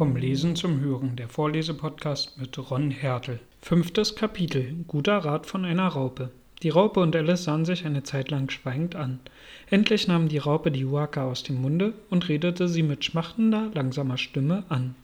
Vom 0.00 0.16
Lesen 0.16 0.56
zum 0.56 0.80
Hören, 0.80 1.14
der 1.16 1.28
Vorlesepodcast 1.28 2.38
mit 2.38 2.56
Ron 2.70 2.90
Hertel. 2.90 3.38
Fünftes 3.60 4.16
Kapitel: 4.16 4.76
Guter 4.88 5.18
Rat 5.18 5.44
von 5.44 5.66
einer 5.66 5.88
Raupe. 5.88 6.30
Die 6.62 6.70
Raupe 6.70 7.00
und 7.00 7.14
Alice 7.14 7.44
sahen 7.44 7.66
sich 7.66 7.84
eine 7.84 8.02
Zeit 8.02 8.30
lang 8.30 8.48
schweigend 8.48 8.96
an. 8.96 9.20
Endlich 9.68 10.08
nahm 10.08 10.30
die 10.30 10.38
Raupe 10.38 10.70
die 10.70 10.86
Huaka 10.86 11.24
aus 11.24 11.42
dem 11.42 11.60
Munde 11.60 11.92
und 12.08 12.30
redete 12.30 12.66
sie 12.66 12.82
mit 12.82 13.04
schmachtender, 13.04 13.70
langsamer 13.74 14.16
Stimme 14.16 14.64
an. 14.70 14.94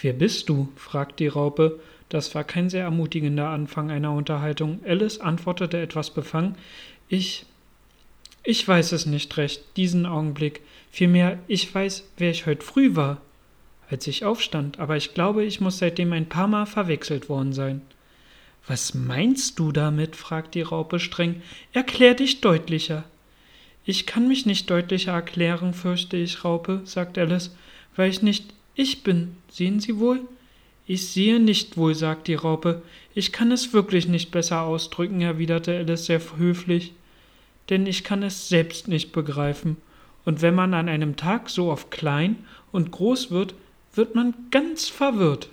Wer 0.00 0.12
bist 0.12 0.48
du? 0.48 0.68
fragte 0.76 1.24
die 1.24 1.26
Raupe. 1.26 1.80
Das 2.08 2.32
war 2.36 2.44
kein 2.44 2.70
sehr 2.70 2.84
ermutigender 2.84 3.48
Anfang 3.48 3.90
einer 3.90 4.12
Unterhaltung. 4.12 4.78
Alice 4.86 5.18
antwortete 5.18 5.80
etwas 5.80 6.10
befangen. 6.10 6.54
Ich. 7.08 7.44
Ich 8.44 8.68
weiß 8.68 8.92
es 8.92 9.04
nicht 9.04 9.36
recht, 9.36 9.64
diesen 9.76 10.06
Augenblick. 10.06 10.60
Vielmehr, 10.92 11.40
ich 11.48 11.74
weiß, 11.74 12.04
wer 12.18 12.30
ich 12.30 12.46
heute 12.46 12.64
früh 12.64 12.94
war 12.94 13.20
als 13.90 14.06
ich 14.06 14.24
aufstand, 14.24 14.78
aber 14.78 14.96
ich 14.96 15.14
glaube, 15.14 15.44
ich 15.44 15.60
muss 15.60 15.78
seitdem 15.78 16.12
ein 16.12 16.28
paar 16.28 16.46
Mal 16.46 16.66
verwechselt 16.66 17.28
worden 17.28 17.52
sein. 17.52 17.82
Was 18.66 18.92
meinst 18.92 19.58
du 19.58 19.72
damit? 19.72 20.14
fragt 20.14 20.54
die 20.54 20.62
Raupe 20.62 21.00
streng. 21.00 21.42
Erklär 21.72 22.14
dich 22.14 22.42
deutlicher. 22.42 23.04
Ich 23.86 24.04
kann 24.04 24.28
mich 24.28 24.44
nicht 24.44 24.68
deutlicher 24.68 25.12
erklären, 25.12 25.72
fürchte 25.72 26.18
ich, 26.18 26.44
Raupe, 26.44 26.82
sagt 26.84 27.16
Alice, 27.16 27.56
weil 27.96 28.10
ich 28.10 28.20
nicht 28.20 28.52
ich 28.74 29.02
bin. 29.02 29.36
Sehen 29.50 29.80
Sie 29.80 29.98
wohl? 29.98 30.20
Ich 30.86 31.08
sehe 31.08 31.40
nicht 31.40 31.78
wohl, 31.78 31.94
sagt 31.94 32.28
die 32.28 32.34
Raupe. 32.34 32.82
Ich 33.14 33.32
kann 33.32 33.50
es 33.50 33.72
wirklich 33.72 34.06
nicht 34.06 34.30
besser 34.30 34.62
ausdrücken, 34.62 35.22
erwiderte 35.22 35.76
Alice 35.76 36.04
sehr 36.04 36.20
höflich. 36.36 36.92
Denn 37.70 37.86
ich 37.86 38.04
kann 38.04 38.22
es 38.22 38.50
selbst 38.50 38.88
nicht 38.88 39.12
begreifen. 39.12 39.78
Und 40.26 40.42
wenn 40.42 40.54
man 40.54 40.74
an 40.74 40.90
einem 40.90 41.16
Tag 41.16 41.48
so 41.48 41.70
oft 41.70 41.90
klein 41.90 42.36
und 42.70 42.90
groß 42.90 43.30
wird, 43.30 43.54
wird 43.98 44.14
man 44.14 44.32
ganz 44.50 44.88
verwirrt. 44.88 45.50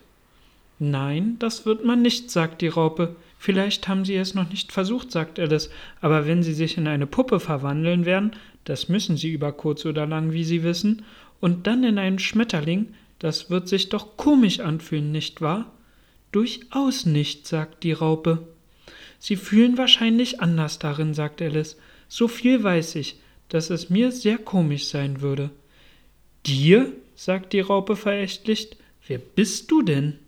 Nein, 0.79 1.35
das 1.39 1.65
wird 1.65 1.83
man 1.83 2.01
nicht, 2.01 2.31
sagt 2.31 2.61
die 2.61 2.69
Raupe. 2.69 3.15
Vielleicht 3.37 3.87
haben 3.87 4.05
Sie 4.05 4.15
es 4.15 4.33
noch 4.33 4.49
nicht 4.49 4.71
versucht, 4.71 5.11
sagt 5.11 5.39
Alice, 5.39 5.69
aber 5.99 6.25
wenn 6.25 6.43
Sie 6.43 6.53
sich 6.53 6.77
in 6.77 6.87
eine 6.87 7.07
Puppe 7.07 7.39
verwandeln 7.39 8.05
werden, 8.05 8.31
das 8.63 8.87
müssen 8.87 9.17
Sie 9.17 9.31
über 9.31 9.51
kurz 9.51 9.85
oder 9.85 10.05
lang, 10.05 10.31
wie 10.31 10.43
Sie 10.43 10.63
wissen, 10.63 11.03
und 11.41 11.67
dann 11.67 11.83
in 11.83 11.97
einen 11.97 12.19
Schmetterling, 12.19 12.93
das 13.19 13.49
wird 13.49 13.67
sich 13.67 13.89
doch 13.89 14.17
komisch 14.17 14.59
anfühlen, 14.59 15.11
nicht 15.11 15.41
wahr? 15.41 15.71
Durchaus 16.31 17.05
nicht, 17.05 17.47
sagt 17.47 17.83
die 17.83 17.93
Raupe. 17.93 18.47
Sie 19.19 19.35
fühlen 19.35 19.77
wahrscheinlich 19.77 20.41
anders 20.41 20.79
darin, 20.79 21.13
sagt 21.13 21.41
Alice. 21.41 21.77
So 22.07 22.27
viel 22.27 22.63
weiß 22.63 22.95
ich, 22.95 23.17
dass 23.49 23.69
es 23.69 23.89
mir 23.89 24.11
sehr 24.11 24.37
komisch 24.37 24.87
sein 24.87 25.21
würde. 25.21 25.49
Dir? 26.45 26.91
Sagt 27.15 27.53
die 27.53 27.61
Raupe 27.61 27.95
verächtlich. 27.95 28.77
Wer 29.07 29.19
bist 29.19 29.71
du 29.71 29.81
denn? 29.81 30.19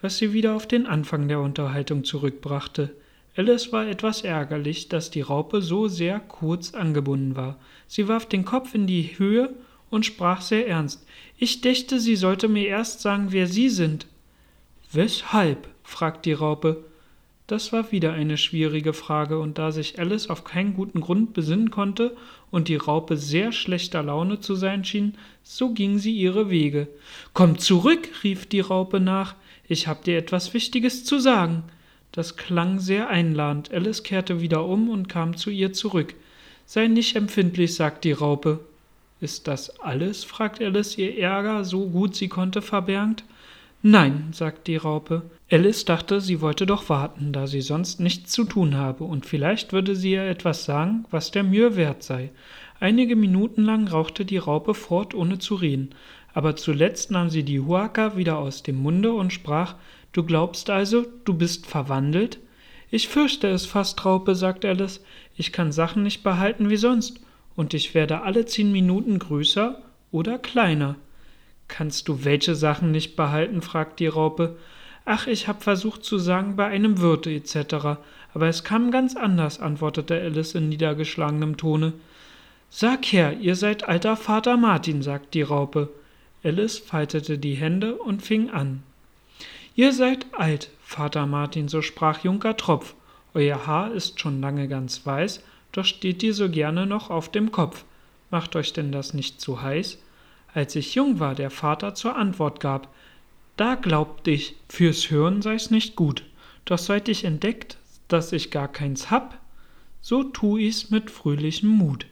Was 0.00 0.18
sie 0.18 0.32
wieder 0.32 0.54
auf 0.54 0.66
den 0.68 0.86
Anfang 0.86 1.28
der 1.28 1.40
Unterhaltung 1.40 2.04
zurückbrachte. 2.04 2.90
Alice 3.36 3.72
war 3.72 3.86
etwas 3.86 4.22
ärgerlich, 4.22 4.88
dass 4.88 5.10
die 5.10 5.20
Raupe 5.20 5.62
so 5.62 5.86
sehr 5.86 6.18
kurz 6.18 6.74
angebunden 6.74 7.36
war. 7.36 7.58
Sie 7.86 8.08
warf 8.08 8.26
den 8.26 8.44
Kopf 8.44 8.74
in 8.74 8.86
die 8.86 9.18
Höhe 9.18 9.54
und 9.90 10.04
sprach 10.04 10.40
sehr 10.40 10.66
ernst. 10.66 11.06
Ich 11.38 11.60
dächte, 11.60 12.00
sie 12.00 12.16
sollte 12.16 12.48
mir 12.48 12.66
erst 12.66 13.00
sagen, 13.00 13.28
wer 13.30 13.46
Sie 13.46 13.68
sind. 13.68 14.06
Weshalb? 14.92 15.68
fragt 15.82 16.26
die 16.26 16.32
Raupe. 16.32 16.84
Das 17.48 17.72
war 17.72 17.92
wieder 17.92 18.12
eine 18.12 18.36
schwierige 18.36 18.92
Frage, 18.92 19.38
und 19.38 19.56
da 19.56 19.72
sich 19.72 19.98
Alice 19.98 20.28
auf 20.28 20.44
keinen 20.44 20.74
guten 20.74 21.00
Grund 21.00 21.32
besinnen 21.32 21.70
konnte 21.70 22.14
und 22.50 22.68
die 22.68 22.76
Raupe 22.76 23.16
sehr 23.16 23.52
schlechter 23.52 24.02
Laune 24.02 24.38
zu 24.38 24.54
sein 24.54 24.84
schien, 24.84 25.14
so 25.42 25.72
ging 25.72 25.98
sie 25.98 26.12
ihre 26.12 26.50
Wege. 26.50 26.88
Komm 27.32 27.58
zurück, 27.58 28.10
rief 28.22 28.44
die 28.44 28.60
Raupe 28.60 29.00
nach, 29.00 29.34
ich 29.66 29.88
hab 29.88 30.04
dir 30.04 30.18
etwas 30.18 30.52
Wichtiges 30.52 31.06
zu 31.06 31.18
sagen. 31.18 31.64
Das 32.12 32.36
klang 32.36 32.80
sehr 32.80 33.08
einladend. 33.08 33.72
Alice 33.72 34.02
kehrte 34.02 34.42
wieder 34.42 34.66
um 34.66 34.90
und 34.90 35.08
kam 35.08 35.34
zu 35.34 35.48
ihr 35.48 35.72
zurück. 35.72 36.14
Sei 36.66 36.86
nicht 36.86 37.16
empfindlich, 37.16 37.74
sagt 37.74 38.04
die 38.04 38.12
Raupe. 38.12 38.60
Ist 39.22 39.48
das 39.48 39.80
alles? 39.80 40.22
fragt 40.22 40.60
Alice 40.60 40.98
ihr 40.98 41.16
Ärger 41.18 41.64
so 41.64 41.88
gut 41.88 42.14
sie 42.14 42.28
konnte 42.28 42.60
verbergt. 42.60 43.24
Nein, 43.82 44.30
sagt 44.32 44.66
die 44.66 44.76
Raupe. 44.76 45.22
Alice 45.50 45.84
dachte, 45.84 46.20
sie 46.20 46.40
wollte 46.40 46.66
doch 46.66 46.88
warten, 46.88 47.32
da 47.32 47.46
sie 47.46 47.60
sonst 47.60 48.00
nichts 48.00 48.32
zu 48.32 48.42
tun 48.42 48.74
habe, 48.76 49.04
und 49.04 49.24
vielleicht 49.24 49.72
würde 49.72 49.94
sie 49.94 50.12
ihr 50.12 50.24
etwas 50.24 50.64
sagen, 50.64 51.04
was 51.12 51.30
der 51.30 51.44
Mühe 51.44 51.76
wert 51.76 52.02
sei. 52.02 52.30
Einige 52.80 53.14
Minuten 53.14 53.62
lang 53.62 53.86
rauchte 53.86 54.24
die 54.24 54.36
Raupe 54.36 54.74
fort, 54.74 55.14
ohne 55.14 55.38
zu 55.38 55.54
reden, 55.54 55.90
aber 56.34 56.56
zuletzt 56.56 57.12
nahm 57.12 57.30
sie 57.30 57.44
die 57.44 57.60
Huaka 57.60 58.16
wieder 58.16 58.38
aus 58.38 58.64
dem 58.64 58.76
Munde 58.76 59.12
und 59.12 59.32
sprach 59.32 59.76
Du 60.12 60.24
glaubst 60.24 60.70
also, 60.70 61.06
du 61.24 61.34
bist 61.34 61.66
verwandelt? 61.66 62.40
Ich 62.90 63.06
fürchte 63.06 63.46
es 63.48 63.66
fast, 63.66 64.04
Raupe, 64.04 64.34
sagt 64.34 64.64
Alice. 64.64 65.04
Ich 65.36 65.52
kann 65.52 65.70
Sachen 65.70 66.02
nicht 66.02 66.24
behalten 66.24 66.68
wie 66.70 66.76
sonst, 66.76 67.20
und 67.54 67.74
ich 67.74 67.94
werde 67.94 68.22
alle 68.22 68.44
zehn 68.44 68.72
Minuten 68.72 69.18
größer 69.18 69.82
oder 70.10 70.38
kleiner. 70.38 70.96
Kannst 71.68 72.08
du 72.08 72.24
welche 72.24 72.54
Sachen 72.54 72.90
nicht 72.90 73.14
behalten? 73.14 73.62
fragt 73.62 74.00
die 74.00 74.06
Raupe. 74.06 74.56
Ach, 75.04 75.26
ich 75.26 75.48
hab 75.48 75.62
versucht 75.62 76.04
zu 76.04 76.18
sagen, 76.18 76.56
bei 76.56 76.66
einem 76.66 77.00
Wirte 77.00 77.30
etc., 77.30 77.98
aber 78.34 78.48
es 78.48 78.64
kam 78.64 78.90
ganz 78.90 79.16
anders, 79.16 79.58
antwortete 79.58 80.20
Alice 80.20 80.54
in 80.54 80.68
niedergeschlagenem 80.68 81.56
Tone. 81.56 81.94
Sag 82.70 83.06
her, 83.06 83.38
ihr 83.40 83.56
seid 83.56 83.88
alter 83.88 84.16
Vater 84.16 84.56
Martin, 84.56 85.02
sagt 85.02 85.32
die 85.34 85.42
Raupe. 85.42 85.88
Alice 86.44 86.78
faltete 86.78 87.38
die 87.38 87.54
Hände 87.54 87.94
und 87.94 88.22
fing 88.22 88.50
an. 88.50 88.82
Ihr 89.74 89.92
seid 89.92 90.26
alt, 90.32 90.70
Vater 90.82 91.26
Martin, 91.26 91.68
so 91.68 91.82
sprach 91.82 92.22
Junker 92.24 92.56
Tropf. 92.56 92.94
Euer 93.34 93.66
Haar 93.66 93.92
ist 93.92 94.20
schon 94.20 94.40
lange 94.40 94.68
ganz 94.68 95.06
weiß, 95.06 95.42
doch 95.72 95.84
steht 95.84 96.22
dir 96.22 96.34
so 96.34 96.50
gerne 96.50 96.86
noch 96.86 97.10
auf 97.10 97.30
dem 97.30 97.52
Kopf. 97.52 97.84
Macht 98.30 98.56
euch 98.56 98.72
denn 98.72 98.92
das 98.92 99.14
nicht 99.14 99.40
zu 99.40 99.62
heiß? 99.62 99.98
Als 100.54 100.76
ich 100.76 100.94
jung 100.94 101.20
war, 101.20 101.34
der 101.34 101.50
Vater 101.50 101.94
zur 101.94 102.16
Antwort 102.16 102.60
gab. 102.60 102.94
Da 103.56 103.74
glaubt 103.74 104.28
ich, 104.28 104.56
fürs 104.68 105.10
Hören 105.10 105.42
sei's 105.42 105.70
nicht 105.70 105.96
gut, 105.96 106.24
doch 106.64 106.78
seit 106.78 107.08
ich 107.08 107.24
entdeckt, 107.24 107.78
dass 108.08 108.32
ich 108.32 108.50
gar 108.50 108.68
keins 108.68 109.10
hab, 109.10 109.38
so 110.00 110.22
tu 110.22 110.56
ich's 110.56 110.90
mit 110.90 111.10
fröhlichem 111.10 111.68
Mut. 111.68 112.06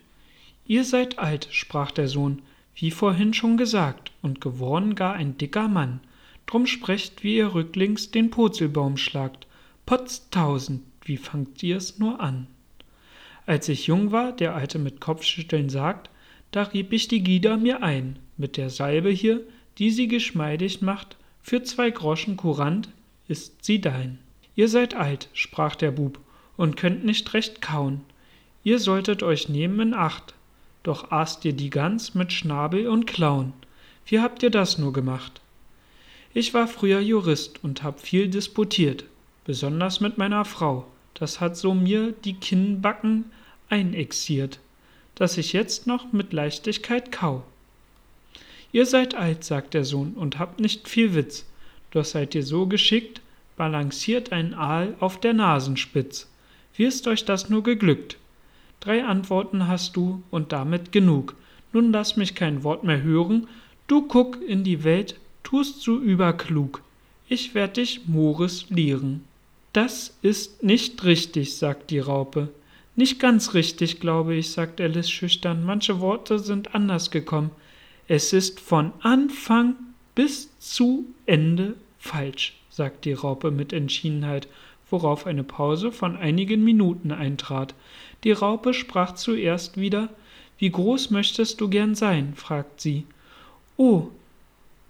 Ihr 0.67 0.85
seid 0.85 1.19
alt, 1.19 1.49
sprach 1.51 1.91
der 1.91 2.09
Sohn, 2.09 2.43
wie 2.75 2.91
vorhin 2.91 3.33
schon 3.33 3.57
gesagt, 3.57 4.13
und 4.23 4.41
geworden 4.41 4.95
gar 4.95 5.15
ein 5.15 5.39
dicker 5.39 5.69
Mann. 5.69 6.01
Drum 6.47 6.67
sprecht, 6.67 7.23
wie 7.23 7.37
ihr 7.37 7.55
rücklings 7.55 8.11
den 8.11 8.31
Purzelbaum 8.31 8.97
schlagt. 8.97 9.47
Potztausend, 9.87 10.83
wie 11.03 11.17
fangt 11.17 11.63
ihr's 11.63 11.99
nur 11.99 12.21
an? 12.21 12.49
Als 13.47 13.69
ich 13.69 13.87
jung 13.87 14.13
war, 14.13 14.33
der 14.33 14.55
Alte 14.55 14.79
mit 14.79 15.01
Kopfschütteln 15.01 15.71
sagt, 15.71 16.11
da 16.51 16.63
rieb 16.65 16.93
ich 16.93 17.09
die 17.09 17.23
Gieder 17.23 17.57
mir 17.57 17.83
ein, 17.83 18.19
mit 18.37 18.57
der 18.57 18.71
Salbe 18.71 19.11
hier, 19.11 19.41
die 19.79 19.91
sie 19.91 20.09
geschmeidig 20.09 20.83
macht, 20.83 21.17
für 21.43 21.63
zwei 21.63 21.91
Groschen 21.91 22.37
kurant 22.37 22.89
ist 23.29 23.65
sie 23.65 23.81
dein. 23.81 24.19
Ihr 24.55 24.69
seid 24.69 24.95
alt, 24.95 25.29
sprach 25.33 25.77
der 25.77 25.91
Bub, 25.91 26.19
und 26.57 26.77
könnt 26.77 27.05
nicht 27.05 27.35
recht 27.35 27.61
kauen. 27.61 28.01
Ihr 28.65 28.79
solltet 28.79 29.23
euch 29.23 29.49
nehmen 29.49 29.81
in 29.81 29.95
Acht, 29.95 30.35
doch 30.83 31.11
aßt 31.11 31.45
ihr 31.45 31.53
die 31.53 31.71
Gans 31.71 32.15
mit 32.15 32.33
Schnabel 32.33 32.89
und 32.89 33.07
Klauen. 33.07 33.53
Wie 34.07 34.21
habt 34.21 34.43
ihr 34.43 34.51
das 34.51 34.79
nur 34.79 34.93
gemacht? 34.93 35.41
Ich 36.33 36.55
war 36.55 36.69
früher 36.69 37.01
Jurist 37.01 37.63
und 37.65 37.83
hab 37.83 38.01
viel 38.01 38.29
disputiert, 38.29 39.05
besonders 39.45 40.01
mit 40.01 40.19
meiner 40.19 40.45
Frau. 40.45 40.87
Das 41.15 41.41
hat 41.41 41.57
so 41.57 41.75
mir 41.75 42.13
die 42.13 42.35
Kinnbacken 42.35 43.27
einexiert, 43.69 44.61
dass 45.17 45.37
ich 45.37 45.53
jetzt 45.53 45.87
noch 45.87 46.13
mit 46.13 46.33
Leichtigkeit 46.33 47.11
kau. 47.11 47.43
Ihr 48.71 48.87
seid 48.87 49.15
alt, 49.15 49.43
sagt 49.43 49.75
der 49.75 49.85
Sohn, 49.85 50.13
und 50.13 50.39
habt 50.39 50.61
nicht 50.61 50.89
viel 50.89 51.15
Witz, 51.15 51.45
doch 51.91 52.05
seid 52.05 52.35
ihr 52.35 52.43
so 52.45 52.67
geschickt, 52.67 53.21
balanciert 53.57 54.33
ein 54.33 54.55
Aal 54.55 54.95
auf 55.01 55.19
der 55.19 55.33
Nasenspitz. 55.33 56.29
Wie 56.77 56.85
ist 56.85 57.07
euch 57.07 57.25
das 57.25 57.49
nur 57.49 57.63
geglückt? 57.63 58.19
Drei 58.81 59.05
Antworten 59.05 59.67
hast 59.67 59.97
du 59.97 60.23
und 60.31 60.53
damit 60.53 60.93
genug. 60.93 61.35
Nun 61.73 61.91
lass 61.91 62.17
mich 62.17 62.35
kein 62.35 62.63
Wort 62.63 62.85
mehr 62.85 63.03
hören, 63.03 63.49
du 63.87 64.03
guck 64.03 64.39
in 64.47 64.63
die 64.63 64.85
Welt, 64.85 65.17
tust 65.43 65.81
so 65.81 65.99
überklug. 65.99 66.83
Ich 67.29 67.55
werd 67.55 67.79
dich 67.79 68.07
Mores 68.07 68.67
lehren. 68.69 69.25
Das 69.73 70.17
ist 70.23 70.63
nicht 70.63 71.03
richtig, 71.05 71.57
sagt 71.57 71.91
die 71.91 71.99
Raupe. 71.99 72.49
Nicht 72.97 73.21
ganz 73.21 73.53
richtig, 73.53 74.01
glaube 74.01 74.35
ich, 74.35 74.51
sagt 74.51 74.81
Alice 74.81 75.11
schüchtern. 75.11 75.65
Manche 75.65 76.01
Worte 76.01 76.39
sind 76.39 76.75
anders 76.75 77.11
gekommen. 77.11 77.51
Es 78.09 78.33
ist 78.33 78.59
von 78.59 78.93
Anfang 79.01 79.75
bis 80.15 80.59
zu 80.59 81.05
Ende 81.27 81.75
falsch, 81.99 82.57
sagt 82.71 83.05
die 83.05 83.13
Raupe 83.13 83.51
mit 83.51 83.75
Entschiedenheit, 83.75 84.49
worauf 84.91 85.27
eine 85.27 85.45
Pause 85.45 85.93
von 85.93 86.17
einigen 86.17 86.65
Minuten 86.65 87.13
eintrat. 87.13 87.75
Die 88.25 88.33
Raupe 88.33 88.73
sprach 88.73 89.15
zuerst 89.15 89.79
wieder 89.79 90.09
Wie 90.59 90.71
groß 90.71 91.11
möchtest 91.11 91.61
du 91.61 91.69
gern 91.69 91.95
sein? 91.95 92.33
fragt 92.35 92.81
sie. 92.81 93.05
Oh, 93.77 94.09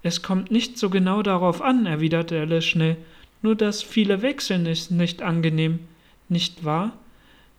Es 0.01 0.21
kommt 0.21 0.49
nicht 0.49 0.77
so 0.77 0.89
genau 0.89 1.23
darauf 1.23 1.61
an, 1.61 1.85
erwiderte 1.85 2.39
Alice 2.39 2.63
schnell, 2.63 2.95
nur 3.41 3.55
das 3.55 3.83
viele 3.83 4.21
Wechseln 4.21 4.65
ist 4.65 4.91
nicht 4.91 5.21
angenehm. 5.21 5.79
Nicht 6.29 6.63
wahr? 6.63 6.93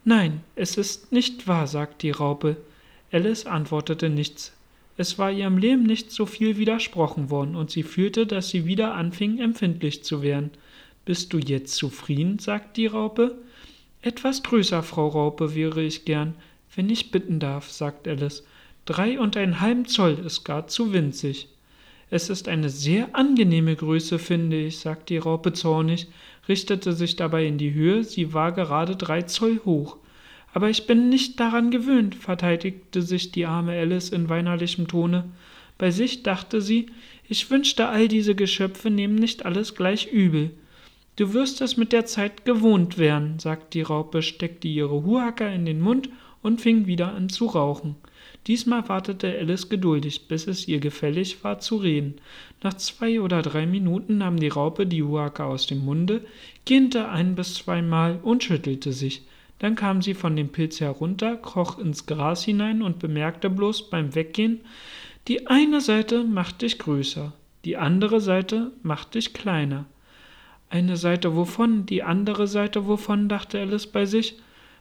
Nein, 0.09 0.41
es 0.57 0.79
ist 0.79 1.13
nicht 1.13 1.47
wahr, 1.47 1.67
sagt 1.67 2.01
die 2.01 2.13
Raupe. 2.13 2.57
Alice 3.13 3.45
antwortete 3.45 4.09
nichts. 4.09 4.55
Es 4.97 5.19
war 5.19 5.31
ihrem 5.31 5.59
Leben 5.59 5.83
nicht 5.83 6.13
so 6.13 6.25
viel 6.25 6.57
widersprochen 6.57 7.29
worden, 7.29 7.55
und 7.55 7.71
sie 7.71 7.83
fühlte, 7.83 8.27
dass 8.27 8.49
sie 8.49 8.65
wieder 8.65 8.95
anfing, 8.95 9.39
empfindlich 9.39 10.05
zu 10.05 10.23
werden. 10.23 10.51
Bist 11.05 11.35
du 11.35 11.39
jetzt 11.39 11.75
zufrieden? 11.75 12.39
sagt 12.39 12.79
die 12.79 12.87
Raupe. 12.87 13.37
Etwas 14.01 14.43
größer, 14.43 14.83
Frau 14.83 15.09
Raupe, 15.09 15.55
wäre 15.55 15.83
ich 15.83 16.07
gern, 16.07 16.37
wenn 16.75 16.89
ich 16.89 17.11
bitten 17.11 17.39
darf, 17.39 17.71
sagt 17.71 18.09
Alice. 18.09 18.45
Drei 18.87 19.21
und 19.21 19.37
ein 19.37 19.61
halb 19.61 19.91
Zoll 19.91 20.19
ist 20.25 20.43
gar 20.43 20.69
zu 20.69 20.95
winzig. 20.95 21.49
Es 22.11 22.31
ist 22.31 22.49
eine 22.49 22.71
sehr 22.71 23.15
angenehme 23.15 23.77
Größe, 23.77 24.19
finde 24.19 24.59
ich, 24.59 24.79
sagt 24.79 25.11
die 25.11 25.19
Raupe 25.19 25.53
zornig, 25.53 26.09
richtete 26.49 26.93
sich 26.93 27.17
dabei 27.17 27.47
in 27.47 27.59
die 27.59 27.75
Höhe, 27.75 28.03
sie 28.05 28.33
war 28.33 28.53
gerade 28.53 28.97
drei 28.97 29.23
Zoll 29.23 29.61
hoch. 29.65 29.99
Aber 30.55 30.71
ich 30.71 30.87
bin 30.87 31.11
nicht 31.11 31.39
daran 31.39 31.71
gewöhnt, 31.71 32.15
verteidigte 32.15 33.03
sich 33.03 33.33
die 33.33 33.45
arme 33.45 33.79
Alice 33.79 34.09
in 34.09 34.31
weinerlichem 34.31 34.89
Tone. 34.89 35.25
Bei 35.77 35.91
sich 35.91 36.23
dachte 36.23 36.63
sie, 36.63 36.87
ich 37.29 37.51
wünschte, 37.51 37.89
all 37.89 38.09
diese 38.09 38.35
Geschöpfe 38.35 38.91
nehmen 38.91 39.15
nicht 39.15 39.45
alles 39.45 39.75
gleich 39.75 40.11
übel. 40.11 40.51
Du 41.17 41.35
wirst 41.35 41.61
es 41.61 41.77
mit 41.77 41.93
der 41.93 42.07
Zeit 42.07 42.47
gewohnt 42.47 42.97
werden, 42.97 43.39
sagte 43.39 43.71
die 43.73 43.83
Raupe, 43.83 44.23
steckte 44.23 44.69
ihre 44.69 45.05
Huhacker 45.05 45.53
in 45.53 45.67
den 45.67 45.81
Mund 45.81 46.09
und 46.43 46.61
fing 46.61 46.87
wieder 46.87 47.15
an 47.15 47.29
zu 47.29 47.47
rauchen. 47.47 47.97
Diesmal 48.47 48.89
wartete 48.89 49.29
Alice 49.39 49.69
geduldig, 49.69 50.29
bis 50.29 50.47
es 50.47 50.69
ihr 50.69 50.81
gefällig 50.81 51.45
war 51.45 51.59
zu 51.59 51.77
reden. 51.77 52.15
Nach 52.63 52.75
zwei 52.75 53.21
oder 53.21 53.43
drei 53.43 53.67
Minuten 53.67 54.19
nahm 54.19 54.39
die 54.39 54.49
Raupe 54.49 54.87
die 54.87 55.03
Huaka 55.03 55.45
aus 55.45 55.67
dem 55.67 55.85
Munde, 55.85 56.25
gähnte 56.65 57.09
ein 57.09 57.35
bis 57.35 57.55
zweimal 57.55 58.19
und 58.23 58.45
schüttelte 58.45 58.93
sich. 58.93 59.23
Dann 59.59 59.75
kam 59.75 60.03
sie 60.03 60.15
von 60.15 60.37
dem 60.37 60.51
Pilz 60.51 60.81
herunter, 60.81 61.37
kroch 61.37 61.79
ins 61.79 62.07
Gras 62.07 62.45
hinein 62.45 62.81
und 62.81 63.01
bemerkte 63.01 63.51
bloß 63.51 63.91
beim 63.91 64.15
Weggehen, 64.15 64.61
die 65.27 65.47
eine 65.47 65.81
Seite 65.81 66.25
macht 66.25 66.63
dich 66.63 66.79
größer, 66.79 67.33
die 67.65 67.77
andere 67.77 68.21
Seite 68.21 68.73
macht 68.83 69.15
dich 69.15 69.35
kleiner. 69.35 69.85
Eine 70.71 70.97
Seite 70.97 71.35
wovon, 71.35 71.87
die 71.87 72.03
andere 72.03 72.47
Seite 72.47 72.87
wovon, 72.87 73.29
dachte 73.29 73.61
Alice 73.61 73.87
bei 73.87 74.07
sich. 74.07 74.37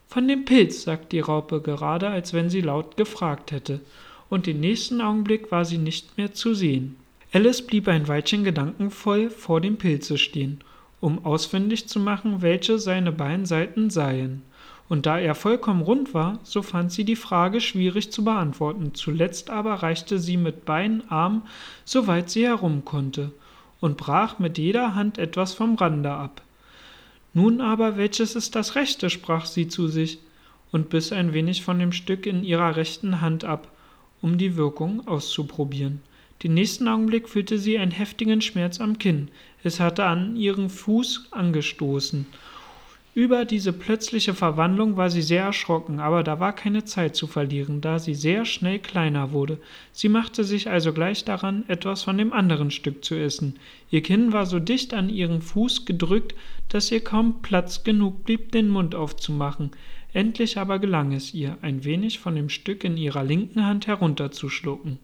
Von 0.08 0.28
dem 0.28 0.46
Pilz, 0.46 0.84
sagte 0.84 1.10
die 1.10 1.20
Raupe 1.20 1.62
gerade, 1.62 2.08
als 2.08 2.34
wenn 2.34 2.50
sie 2.50 2.62
laut 2.62 2.96
gefragt 2.96 3.52
hätte, 3.52 3.82
und 4.30 4.46
den 4.46 4.62
nächsten 4.62 5.02
Augenblick 5.02 5.52
war 5.52 5.66
sie 5.66 5.78
nicht 5.78 6.18
mehr 6.18 6.34
zu 6.34 6.54
sehen. 6.54 6.96
Alice 7.34 7.62
blieb 7.62 7.90
ein 7.90 8.08
Weilchen 8.08 8.46
gedankenvoll 8.46 9.30
vor 9.30 9.60
dem 9.60 9.78
Pilze 9.78 10.18
stehen, 10.18 10.62
um 11.02 11.26
ausfindig 11.26 11.90
zu 11.90 12.00
machen, 12.00 12.42
welche 12.42 12.80
seine 12.80 13.12
beiden 13.12 13.46
Seiten 13.46 13.90
seien. 13.90 14.44
Und 14.90 15.06
da 15.06 15.20
er 15.20 15.36
vollkommen 15.36 15.82
rund 15.82 16.14
war, 16.14 16.40
so 16.44 16.62
fand 16.62 16.94
sie 16.94 17.04
die 17.04 17.18
Frage 17.18 17.60
schwierig 17.60 18.10
zu 18.10 18.24
beantworten. 18.24 18.94
Zuletzt 18.94 19.50
aber 19.50 19.76
reichte 19.76 20.20
sie 20.20 20.38
mit 20.38 20.64
beiden 20.64 21.12
Armen, 21.12 21.42
soweit 21.84 22.30
sie 22.30 22.46
herum 22.46 22.86
konnte, 22.86 23.34
und 23.82 23.98
brach 23.98 24.40
mit 24.40 24.58
jeder 24.58 24.96
Hand 24.96 25.18
etwas 25.18 25.54
vom 25.54 25.76
Rande 25.76 26.12
ab. 26.12 26.42
Nun 27.38 27.62
aber, 27.62 27.98
welches 27.98 28.36
ist 28.36 28.56
das 28.56 28.74
Rechte? 28.74 29.12
sprach 29.12 29.46
sie 29.46 29.68
zu 29.68 29.88
sich 29.90 30.18
und 30.72 30.90
biss 30.90 31.12
ein 31.12 31.34
wenig 31.34 31.62
von 31.62 31.78
dem 31.78 31.92
Stück 31.92 32.26
in 32.26 32.44
ihrer 32.44 32.76
rechten 32.76 33.22
Hand 33.22 33.46
ab, 33.46 33.72
um 34.24 34.40
die 34.40 34.56
Wirkung 34.56 35.08
auszuprobieren. 35.08 36.02
Den 36.42 36.56
nächsten 36.56 36.88
Augenblick 36.88 37.30
fühlte 37.30 37.60
sie 37.60 37.78
einen 37.78 37.92
heftigen 37.92 38.42
Schmerz 38.42 38.82
am 38.82 38.98
Kinn. 38.98 39.28
Es 39.64 39.80
hatte 39.80 40.06
an 40.06 40.36
ihren 40.36 40.72
Fuß 40.72 41.28
angestoßen 41.30 42.26
über 43.18 43.46
diese 43.46 43.74
plötzliche 43.74 44.36
Verwandlung 44.36 44.96
war 44.96 45.10
sie 45.10 45.24
sehr 45.24 45.42
erschrocken, 45.42 46.00
aber 46.00 46.22
da 46.22 46.40
war 46.40 46.54
keine 46.54 46.86
Zeit 46.86 47.16
zu 47.16 47.26
verlieren, 47.26 47.82
da 47.82 47.98
sie 47.98 48.14
sehr 48.14 48.46
schnell 48.46 48.78
kleiner 48.78 49.32
wurde. 49.32 49.58
Sie 49.92 50.08
machte 50.08 50.44
sich 50.44 50.70
also 50.70 50.94
gleich 50.94 51.26
daran, 51.26 51.64
etwas 51.68 52.04
von 52.04 52.20
dem 52.20 52.32
anderen 52.32 52.70
Stück 52.70 53.04
zu 53.04 53.16
essen. 53.16 53.56
Ihr 53.90 54.04
Kinn 54.04 54.34
war 54.34 54.46
so 54.46 54.60
dicht 54.60 54.94
an 54.94 55.10
ihren 55.10 55.42
Fuß 55.42 55.86
gedrückt, 55.86 56.36
dass 56.70 56.92
ihr 56.92 57.04
kaum 57.04 57.42
Platz 57.42 57.84
genug 57.84 58.24
blieb, 58.24 58.52
den 58.52 58.70
Mund 58.70 58.94
aufzumachen. 58.94 59.72
Endlich 60.14 60.60
aber 60.60 60.78
gelang 60.78 61.12
es 61.12 61.34
ihr, 61.34 61.58
ein 61.64 61.84
wenig 61.86 62.20
von 62.20 62.36
dem 62.36 62.50
Stück 62.50 62.84
in 62.84 62.98
ihrer 62.98 63.24
linken 63.24 63.66
Hand 63.66 63.88
herunterzuschlucken. 63.88 65.00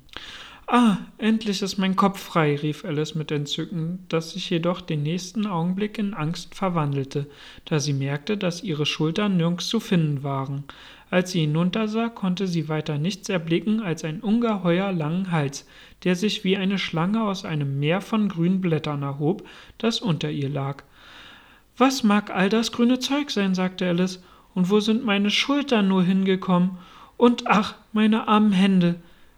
Ah, 0.75 0.97
endlich 1.19 1.61
ist 1.61 1.77
mein 1.77 1.95
Kopf 1.95 2.19
frei, 2.19 2.55
rief 2.55 2.83
Alice 2.83 3.13
mit 3.13 3.29
Entzücken, 3.29 4.07
das 4.09 4.31
sich 4.31 4.49
jedoch 4.49 4.81
den 4.81 5.03
nächsten 5.03 5.45
Augenblick 5.45 5.99
in 5.99 6.15
Angst 6.15 6.55
verwandelte, 6.55 7.27
da 7.65 7.79
sie 7.79 7.93
merkte, 7.93 8.37
dass 8.37 8.63
ihre 8.63 8.87
Schultern 8.87 9.37
nirgends 9.37 9.67
zu 9.67 9.79
finden 9.79 10.23
waren. 10.23 10.63
Als 11.11 11.29
sie 11.29 11.41
hinuntersah, 11.41 12.09
konnte 12.09 12.47
sie 12.47 12.69
weiter 12.69 12.97
nichts 12.97 13.29
erblicken 13.29 13.83
als 13.83 14.03
einen 14.03 14.21
ungeheuer 14.21 14.91
langen 14.91 15.29
Hals, 15.29 15.67
der 16.05 16.15
sich 16.15 16.43
wie 16.43 16.57
eine 16.57 16.79
Schlange 16.79 17.21
aus 17.21 17.45
einem 17.45 17.79
Meer 17.79 18.01
von 18.01 18.27
grünen 18.27 18.59
Blättern 18.59 19.03
erhob, 19.03 19.47
das 19.77 20.01
unter 20.01 20.31
ihr 20.31 20.49
lag. 20.49 20.83
Was 21.77 22.01
mag 22.01 22.31
all 22.31 22.49
das 22.49 22.71
grüne 22.71 22.97
Zeug 22.97 23.29
sein? 23.29 23.53
sagte 23.53 23.87
Alice, 23.87 24.23
und 24.55 24.71
wo 24.71 24.79
sind 24.79 25.05
meine 25.05 25.29
Schultern 25.29 25.87
nur 25.87 26.01
hingekommen? 26.01 26.79
Und 27.15 27.45
ach, 27.45 27.75
meine 27.91 28.27
armen 28.27 28.53
Hände! 28.53 28.95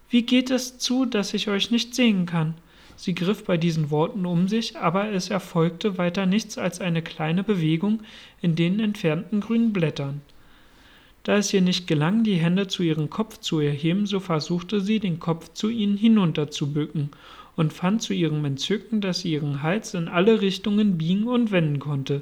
Wie 0.10 0.24
geht 0.24 0.52
es 0.52 0.78
zu, 0.78 1.06
dass 1.06 1.34
ich 1.34 1.48
euch 1.48 1.72
nicht 1.72 1.96
sehen 1.96 2.26
kann? 2.26 2.54
Sie 2.96 3.14
griff 3.14 3.44
bei 3.44 3.58
diesen 3.58 3.90
Worten 3.90 4.26
um 4.26 4.48
sich, 4.48 4.78
aber 4.78 5.12
es 5.12 5.30
erfolgte 5.30 5.98
weiter 5.98 6.26
nichts 6.26 6.58
als 6.58 6.80
eine 6.80 7.02
kleine 7.02 7.44
Bewegung 7.44 8.02
in 8.42 8.56
den 8.56 8.80
entfernten 8.80 9.42
grünen 9.42 9.74
Blättern. 9.74 10.22
Da 11.24 11.38
es 11.38 11.52
ihr 11.54 11.62
nicht 11.62 11.88
gelang, 11.88 12.24
die 12.24 12.36
Hände 12.36 12.68
zu 12.68 12.84
ihrem 12.84 13.10
Kopf 13.10 13.40
zu 13.40 13.60
erheben, 13.60 14.06
so 14.06 14.20
versuchte 14.20 14.80
sie, 14.80 15.00
den 15.00 15.20
Kopf 15.20 15.52
zu 15.54 15.70
ihnen 15.70 15.98
hinunterzubücken 15.98 17.10
und 17.56 17.74
fand 17.74 18.02
zu 18.02 18.14
ihrem 18.14 18.46
Entzücken, 18.46 19.02
dass 19.02 19.22
sie 19.22 19.34
ihren 19.34 19.64
Hals 19.64 19.96
in 19.96 20.08
alle 20.08 20.42
Richtungen 20.42 20.98
biegen 20.98 21.28
und 21.28 21.52
wenden 21.52 21.80
konnte, 21.80 22.22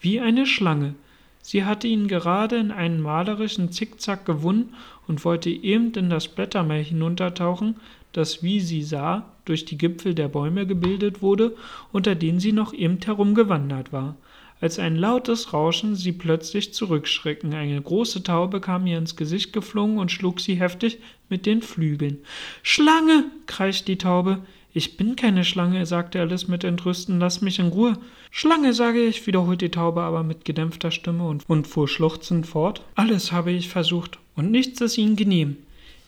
wie 0.00 0.20
eine 0.20 0.46
Schlange. 0.46 0.94
Sie 1.40 1.64
hatte 1.64 1.88
ihn 1.88 2.08
gerade 2.08 2.56
in 2.56 2.70
einen 2.70 3.00
malerischen 3.00 3.72
Zickzack 3.72 4.26
gewunden 4.26 4.74
und 5.12 5.26
wollte 5.26 5.50
eben 5.50 5.92
in 5.92 6.08
das 6.08 6.26
Blättermeer 6.26 6.82
hinuntertauchen, 6.82 7.76
das, 8.12 8.42
wie 8.42 8.60
sie 8.60 8.82
sah, 8.82 9.26
durch 9.44 9.66
die 9.66 9.76
Gipfel 9.76 10.14
der 10.14 10.28
Bäume 10.28 10.66
gebildet 10.66 11.20
wurde, 11.20 11.54
unter 11.92 12.14
denen 12.14 12.40
sie 12.40 12.52
noch 12.52 12.72
eben 12.72 12.98
herumgewandert 13.04 13.92
war. 13.92 14.16
Als 14.62 14.78
ein 14.78 14.96
lautes 14.96 15.52
Rauschen 15.52 15.96
sie 15.96 16.12
plötzlich 16.12 16.72
zurückschrecken. 16.72 17.52
Eine 17.52 17.82
große 17.82 18.22
Taube 18.22 18.62
kam 18.62 18.86
ihr 18.86 18.96
ins 18.96 19.14
Gesicht 19.14 19.52
geflogen 19.52 19.98
und 19.98 20.10
schlug 20.10 20.40
sie 20.40 20.54
heftig 20.54 20.98
mit 21.28 21.44
den 21.44 21.60
Flügeln. 21.60 22.16
Schlange! 22.62 23.24
kreischte 23.46 23.92
die 23.92 23.98
Taube. 23.98 24.38
Ich 24.72 24.96
bin 24.96 25.16
keine 25.16 25.44
Schlange, 25.44 25.84
sagte 25.84 26.20
Alice 26.20 26.48
mit 26.48 26.64
Entrüsten, 26.64 27.20
lass 27.20 27.42
mich 27.42 27.58
in 27.58 27.66
Ruhe. 27.66 27.98
Schlange, 28.30 28.72
sage 28.72 29.04
ich, 29.04 29.26
wiederholte 29.26 29.66
die 29.66 29.72
Taube 29.72 30.00
aber 30.00 30.22
mit 30.22 30.46
gedämpfter 30.46 30.90
Stimme 30.90 31.28
und, 31.28 31.44
und 31.46 31.66
fuhr 31.66 31.86
schluchzend 31.86 32.46
fort. 32.46 32.80
Alles 32.94 33.32
habe 33.32 33.50
ich 33.52 33.68
versucht, 33.68 34.18
und 34.36 34.50
nichts 34.50 34.80
ist 34.80 34.98
ihnen 34.98 35.16
genehm. 35.16 35.56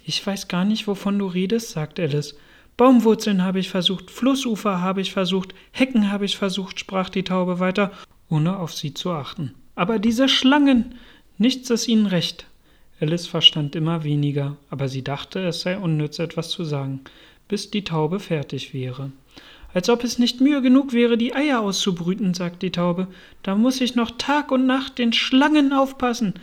Ich 0.05 0.25
weiß 0.25 0.49
gar 0.49 0.65
nicht, 0.65 0.87
wovon 0.87 1.19
du 1.19 1.27
redest, 1.27 1.71
sagte 1.71 2.03
Alice. 2.03 2.37
Baumwurzeln 2.77 3.43
habe 3.43 3.61
ich 3.61 3.71
versucht, 3.71 4.11
Flussufer 4.11 4.81
habe 4.81 5.01
ich 5.01 5.13
versucht, 5.13 5.55
Hecken 5.71 6.11
habe 6.11 6.25
ich 6.25 6.37
versucht, 6.37 6.81
sprach 6.81 7.09
die 7.09 7.23
Taube 7.23 7.61
weiter, 7.61 7.93
ohne 8.29 8.59
auf 8.59 8.75
sie 8.75 8.95
zu 8.95 9.13
achten. 9.13 9.55
Aber 9.77 9.99
diese 9.99 10.29
Schlangen, 10.29 10.97
nichts 11.39 11.71
ist 11.71 11.89
ihnen 11.89 12.07
recht. 12.07 12.47
Alice 13.01 13.27
verstand 13.27 13.77
immer 13.77 14.05
weniger, 14.05 14.57
aber 14.71 14.89
sie 14.89 15.03
dachte, 15.03 15.41
es 15.41 15.61
sei 15.61 15.79
unnütz, 15.79 16.19
etwas 16.19 16.51
zu 16.51 16.65
sagen 16.65 17.01
bis 17.49 17.71
die 17.71 17.85
Taube 17.85 18.21
fertig 18.21 18.75
wäre. 18.75 19.13
Als 19.73 19.89
ob 19.89 20.05
es 20.05 20.19
nicht 20.19 20.41
Mühe 20.41 20.63
genug 20.63 20.93
wäre, 20.93 21.19
die 21.19 21.35
Eier 21.35 21.61
auszubrüten, 21.61 22.33
sagt 22.33 22.63
die 22.63 22.71
Taube. 22.71 23.09
Da 23.43 23.57
muss 23.57 23.81
ich 23.81 23.97
noch 23.97 24.13
Tag 24.19 24.53
und 24.53 24.67
Nacht 24.67 24.99
den 24.99 25.13
Schlangen 25.13 25.73
aufpassen. 25.73 26.35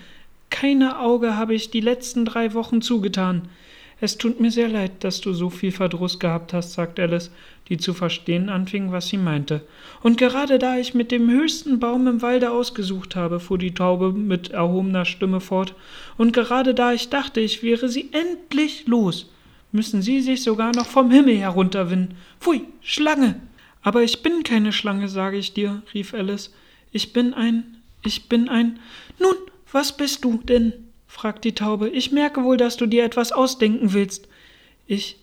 Keine 0.51 0.99
Auge 0.99 1.35
habe 1.37 1.55
ich 1.55 1.71
die 1.71 1.81
letzten 1.81 2.25
drei 2.25 2.53
Wochen 2.53 2.83
zugetan. 2.83 3.49
Es 3.99 4.17
tut 4.17 4.39
mir 4.39 4.51
sehr 4.51 4.67
leid, 4.67 5.03
dass 5.03 5.21
du 5.21 5.33
so 5.33 5.49
viel 5.49 5.71
Verdruss 5.71 6.19
gehabt 6.19 6.53
hast, 6.53 6.73
sagt 6.73 6.99
Alice, 6.99 7.31
die 7.69 7.77
zu 7.77 7.93
verstehen 7.93 8.49
anfing, 8.49 8.91
was 8.91 9.07
sie 9.07 9.17
meinte. 9.17 9.61
Und 10.01 10.17
gerade 10.17 10.59
da 10.59 10.77
ich 10.77 10.93
mit 10.93 11.11
dem 11.11 11.29
höchsten 11.29 11.79
Baum 11.79 12.07
im 12.07 12.21
Walde 12.21 12.51
ausgesucht 12.51 13.15
habe, 13.15 13.39
fuhr 13.39 13.57
die 13.57 13.73
Taube 13.73 14.11
mit 14.11 14.49
erhobener 14.49 15.05
Stimme 15.05 15.39
fort, 15.39 15.75
und 16.17 16.33
gerade 16.33 16.73
da 16.73 16.93
ich 16.93 17.09
dachte, 17.09 17.39
ich 17.39 17.63
wäre 17.63 17.89
sie 17.89 18.09
endlich 18.11 18.87
los, 18.87 19.29
müssen 19.71 20.01
Sie 20.01 20.21
sich 20.21 20.43
sogar 20.43 20.75
noch 20.75 20.87
vom 20.87 21.11
Himmel 21.11 21.37
herunterwinden. 21.37 22.17
Pfui, 22.39 22.65
Schlange! 22.81 23.39
Aber 23.83 24.03
ich 24.03 24.21
bin 24.21 24.43
keine 24.43 24.73
Schlange, 24.73 25.07
sage 25.07 25.37
ich 25.37 25.53
dir, 25.53 25.81
rief 25.93 26.13
Alice. 26.13 26.53
Ich 26.91 27.13
bin 27.13 27.33
ein, 27.33 27.77
ich 28.03 28.29
bin 28.29 28.49
ein. 28.49 28.79
Nun, 29.19 29.35
was 29.71 29.95
bist 29.95 30.23
du 30.23 30.37
denn? 30.43 30.73
fragte 31.07 31.49
die 31.49 31.55
Taube. 31.55 31.89
Ich 31.89 32.11
merke 32.11 32.43
wohl, 32.43 32.57
dass 32.57 32.77
du 32.77 32.85
dir 32.85 33.03
etwas 33.03 33.31
ausdenken 33.31 33.93
willst. 33.93 34.27
Ich, 34.87 35.17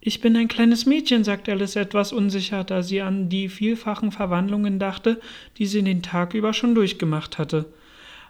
Ich 0.00 0.20
bin 0.20 0.36
ein 0.36 0.48
kleines 0.48 0.86
Mädchen, 0.86 1.24
sagte 1.24 1.50
Alice 1.52 1.76
etwas 1.76 2.12
unsicher, 2.12 2.64
da 2.64 2.82
sie 2.82 3.00
an 3.00 3.28
die 3.28 3.48
vielfachen 3.48 4.12
Verwandlungen 4.12 4.78
dachte, 4.78 5.20
die 5.58 5.66
sie 5.66 5.82
den 5.82 6.02
Tag 6.02 6.34
über 6.34 6.54
schon 6.54 6.74
durchgemacht 6.74 7.38
hatte. 7.38 7.66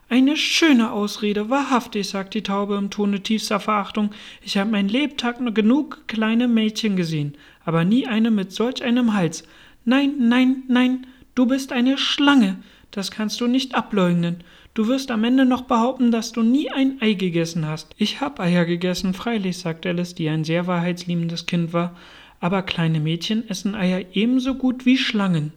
Eine 0.09 0.39
schöne 0.39 0.91
Ausrede, 0.91 1.51
wahrhaftig, 1.51 2.09
sagte 2.09 2.39
die 2.39 2.43
Taube 2.43 2.77
im 2.77 2.89
Tone 2.89 3.23
tiefster 3.23 3.61
Verachtung. 3.61 4.11
Ich 4.43 4.57
habe 4.57 4.71
mein 4.71 4.89
Lebtag 4.89 5.41
nur 5.41 5.53
genug 5.53 6.05
kleine 6.09 6.49
Mädchen 6.49 6.97
gesehen, 6.97 7.35
aber 7.65 7.85
nie 7.85 8.07
eine 8.07 8.31
mit 8.31 8.53
solch 8.53 8.83
einem 8.83 9.13
Hals. 9.13 9.45
Nein, 9.85 10.15
nein, 10.19 10.63
nein, 10.69 11.07
du 11.35 11.45
bist 11.45 11.73
eine 11.73 11.99
Schlange. 11.99 12.57
Das 12.91 13.11
kannst 13.11 13.43
du 13.43 13.47
nicht 13.47 13.75
ableugnen. 13.75 14.43
Du 14.79 14.87
wirst 14.87 15.11
am 15.11 15.25
Ende 15.25 15.45
noch 15.45 15.63
behaupten, 15.63 16.13
dass 16.13 16.31
du 16.31 16.41
nie 16.41 16.71
ein 16.71 16.99
Ei 17.01 17.15
gegessen 17.15 17.67
hast. 17.67 17.97
Ich 17.99 18.21
hab 18.21 18.39
Eier 18.39 18.65
gegessen, 18.65 19.13
freilich, 19.13 19.59
sagte 19.59 19.89
Alice, 19.89 20.15
die 20.15 20.29
ein 20.29 20.45
sehr 20.45 20.69
wahrheitsliebendes 20.69 21.47
Kind 21.47 21.73
war, 21.73 21.97
aber 22.39 22.63
kleine 22.63 23.01
Mädchen 23.01 23.51
essen 23.51 23.75
Eier 23.75 24.05
ebenso 24.13 24.55
gut 24.55 24.87
wie 24.87 24.97
Schlangen. 24.97 25.53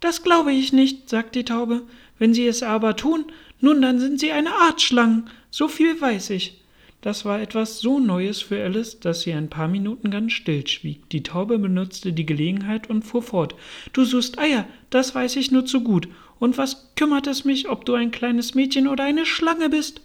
Das 0.00 0.24
glaube 0.24 0.50
ich 0.50 0.72
nicht, 0.72 1.08
sagte 1.08 1.38
die 1.38 1.44
Taube. 1.44 1.82
Wenn 2.18 2.34
sie 2.34 2.48
es 2.48 2.64
aber 2.64 2.96
tun, 2.96 3.26
nun 3.60 3.80
dann 3.80 4.00
sind 4.00 4.18
sie 4.18 4.32
eine 4.32 4.50
Art 4.50 4.82
Schlangen. 4.82 5.30
So 5.52 5.68
viel 5.68 6.00
weiß 6.00 6.30
ich. 6.30 6.60
Das 7.00 7.24
war 7.24 7.40
etwas 7.40 7.78
so 7.78 8.00
Neues 8.00 8.42
für 8.42 8.60
Alice, 8.60 8.98
dass 8.98 9.20
sie 9.20 9.32
ein 9.34 9.48
paar 9.48 9.68
Minuten 9.68 10.10
ganz 10.10 10.32
still 10.32 10.66
schwieg. 10.66 11.08
Die 11.10 11.22
Taube 11.22 11.60
benutzte 11.60 12.12
die 12.12 12.26
Gelegenheit 12.26 12.90
und 12.90 13.04
fuhr 13.04 13.22
fort. 13.22 13.54
Du 13.92 14.04
suchst 14.04 14.36
Eier, 14.40 14.66
das 14.90 15.14
weiß 15.14 15.36
ich 15.36 15.52
nur 15.52 15.64
zu 15.64 15.84
gut. 15.84 16.08
Und 16.38 16.58
was 16.58 16.90
kümmert 16.96 17.26
es 17.26 17.44
mich, 17.44 17.68
ob 17.68 17.84
du 17.84 17.94
ein 17.94 18.10
kleines 18.10 18.54
Mädchen 18.54 18.88
oder 18.88 19.04
eine 19.04 19.26
Schlange 19.26 19.68
bist? 19.68 20.00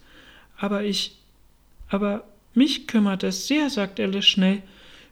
Aber 0.58 0.84
ich. 0.84 1.18
Aber 1.90 2.24
mich 2.54 2.88
kümmert 2.88 3.24
es 3.24 3.48
sehr, 3.48 3.70
sagte 3.70 4.04
Alice 4.04 4.26
schnell. 4.26 4.62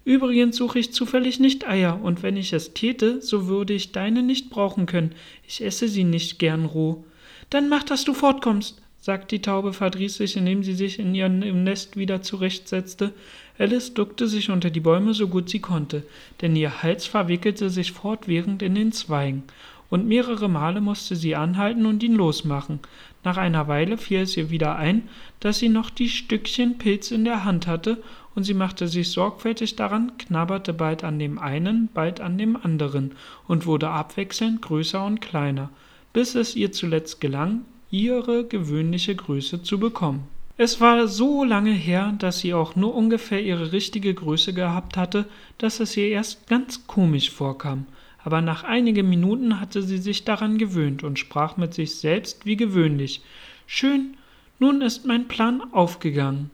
Übrigens 0.03 0.55
suche 0.55 0.79
ich 0.79 0.93
zufällig 0.93 1.39
nicht 1.39 1.67
Eier, 1.67 1.99
und 2.01 2.23
wenn 2.23 2.35
ich 2.35 2.53
es 2.53 2.73
täte, 2.73 3.21
so 3.21 3.47
würde 3.47 3.73
ich 3.73 3.91
deine 3.91 4.23
nicht 4.23 4.49
brauchen 4.49 4.87
können. 4.87 5.13
Ich 5.47 5.63
esse 5.63 5.87
sie 5.87 6.03
nicht 6.03 6.39
gern 6.39 6.65
roh. 6.65 7.03
Dann 7.51 7.69
mach, 7.69 7.83
dass 7.83 8.03
du 8.03 8.13
fortkommst, 8.13 8.81
sagte 8.99 9.35
die 9.35 9.41
Taube 9.41 9.73
verdrießlich, 9.73 10.37
indem 10.37 10.63
sie 10.63 10.73
sich 10.73 10.97
in 10.97 11.13
ihrem 11.13 11.63
Nest 11.63 11.97
wieder 11.97 12.21
zurechtsetzte. 12.21 13.13
Alice 13.59 13.93
duckte 13.93 14.27
sich 14.27 14.49
unter 14.49 14.71
die 14.71 14.79
Bäume 14.79 15.13
so 15.13 15.27
gut 15.27 15.49
sie 15.49 15.59
konnte, 15.59 16.03
denn 16.41 16.55
ihr 16.55 16.81
Hals 16.81 17.05
verwickelte 17.05 17.69
sich 17.69 17.91
fortwährend 17.91 18.63
in 18.63 18.73
den 18.73 18.91
Zweigen, 18.91 19.43
und 19.91 20.07
mehrere 20.07 20.47
Male 20.47 20.81
musste 20.81 21.15
sie 21.15 21.35
anhalten 21.35 21.85
und 21.85 22.01
ihn 22.01 22.15
losmachen. 22.15 22.79
Nach 23.23 23.37
einer 23.37 23.67
Weile 23.67 23.97
fiel 23.97 24.21
es 24.21 24.35
ihr 24.37 24.49
wieder 24.49 24.77
ein, 24.77 25.09
dass 25.41 25.59
sie 25.59 25.69
noch 25.69 25.91
die 25.91 26.09
Stückchen 26.09 26.79
Pilz 26.79 27.11
in 27.11 27.25
der 27.25 27.43
Hand 27.43 27.67
hatte, 27.67 28.01
und 28.33 28.45
sie 28.45 28.53
machte 28.53 28.87
sich 28.87 29.11
sorgfältig 29.11 29.75
daran, 29.75 30.13
knabberte 30.17 30.73
bald 30.73 31.03
an 31.03 31.19
dem 31.19 31.37
einen, 31.37 31.89
bald 31.93 32.21
an 32.21 32.37
dem 32.37 32.55
anderen 32.55 33.11
und 33.47 33.65
wurde 33.65 33.89
abwechselnd 33.89 34.61
größer 34.61 35.05
und 35.05 35.19
kleiner, 35.19 35.69
bis 36.13 36.35
es 36.35 36.55
ihr 36.55 36.71
zuletzt 36.71 37.19
gelang, 37.19 37.65
ihre 37.91 38.45
gewöhnliche 38.45 39.13
Größe 39.13 39.61
zu 39.61 39.77
bekommen. 39.77 40.23
Es 40.55 40.79
war 40.79 41.09
so 41.09 41.43
lange 41.43 41.73
her, 41.73 42.13
dass 42.17 42.39
sie 42.39 42.53
auch 42.53 42.77
nur 42.77 42.95
ungefähr 42.95 43.43
ihre 43.43 43.73
richtige 43.73 44.13
Größe 44.13 44.53
gehabt 44.53 44.95
hatte, 44.95 45.25
dass 45.57 45.81
es 45.81 45.97
ihr 45.97 46.07
erst 46.07 46.47
ganz 46.47 46.87
komisch 46.87 47.29
vorkam 47.29 47.85
aber 48.23 48.41
nach 48.41 48.63
einigen 48.63 49.09
Minuten 49.09 49.59
hatte 49.59 49.81
sie 49.81 49.97
sich 49.97 50.23
daran 50.23 50.57
gewöhnt 50.57 51.03
und 51.03 51.19
sprach 51.19 51.57
mit 51.57 51.73
sich 51.73 51.95
selbst 51.95 52.45
wie 52.45 52.57
gewöhnlich 52.57 53.21
Schön, 53.65 54.17
nun 54.59 54.81
ist 54.81 55.05
mein 55.05 55.27
Plan 55.27 55.61
aufgegangen. 55.73 56.51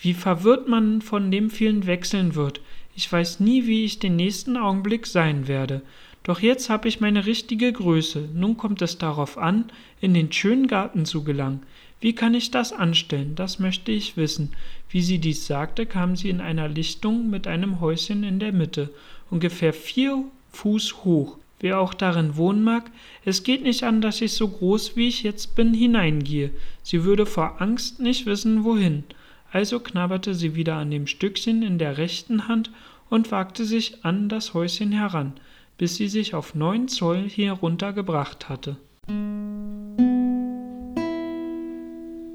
Wie 0.00 0.14
verwirrt 0.14 0.68
man 0.68 1.02
von 1.02 1.30
dem 1.30 1.50
vielen 1.50 1.86
Wechseln 1.86 2.34
wird. 2.34 2.60
Ich 2.94 3.10
weiß 3.10 3.40
nie, 3.40 3.66
wie 3.66 3.84
ich 3.84 3.98
den 3.98 4.16
nächsten 4.16 4.56
Augenblick 4.56 5.06
sein 5.06 5.48
werde. 5.48 5.82
Doch 6.22 6.40
jetzt 6.40 6.68
habe 6.68 6.88
ich 6.88 7.00
meine 7.00 7.26
richtige 7.26 7.72
Größe. 7.72 8.28
Nun 8.34 8.56
kommt 8.56 8.82
es 8.82 8.98
darauf 8.98 9.38
an, 9.38 9.64
in 10.00 10.14
den 10.14 10.30
schönen 10.30 10.66
Garten 10.66 11.04
zu 11.06 11.24
gelangen. 11.24 11.62
Wie 12.00 12.14
kann 12.14 12.34
ich 12.34 12.50
das 12.50 12.72
anstellen? 12.72 13.34
Das 13.34 13.58
möchte 13.58 13.92
ich 13.92 14.16
wissen. 14.16 14.52
Wie 14.88 15.02
sie 15.02 15.18
dies 15.18 15.46
sagte, 15.46 15.86
kam 15.86 16.16
sie 16.16 16.30
in 16.30 16.40
einer 16.40 16.68
Lichtung 16.68 17.28
mit 17.28 17.46
einem 17.46 17.80
Häuschen 17.80 18.24
in 18.24 18.38
der 18.38 18.52
Mitte, 18.52 18.90
ungefähr 19.30 19.72
vier 19.72 20.24
Fuß 20.52 21.04
hoch. 21.04 21.36
Wer 21.60 21.78
auch 21.78 21.92
darin 21.92 22.36
wohnen 22.36 22.64
mag, 22.64 22.90
es 23.24 23.42
geht 23.42 23.62
nicht 23.62 23.82
an, 23.82 24.00
dass 24.00 24.22
ich 24.22 24.32
so 24.32 24.48
groß 24.48 24.96
wie 24.96 25.08
ich 25.08 25.22
jetzt 25.22 25.54
bin 25.54 25.74
hineingehe. 25.74 26.50
Sie 26.82 27.04
würde 27.04 27.26
vor 27.26 27.60
Angst 27.60 28.00
nicht 28.00 28.24
wissen, 28.24 28.64
wohin. 28.64 29.04
Also 29.52 29.80
knabberte 29.80 30.34
sie 30.34 30.54
wieder 30.54 30.76
an 30.76 30.90
dem 30.90 31.06
Stückchen 31.06 31.62
in 31.62 31.78
der 31.78 31.98
rechten 31.98 32.48
Hand 32.48 32.70
und 33.10 33.30
wagte 33.30 33.64
sich 33.64 34.04
an 34.04 34.28
das 34.28 34.54
Häuschen 34.54 34.92
heran, 34.92 35.34
bis 35.76 35.96
sie 35.96 36.08
sich 36.08 36.34
auf 36.34 36.54
neun 36.54 36.88
Zoll 36.88 37.28
heruntergebracht 37.28 38.48
hatte. 38.48 38.76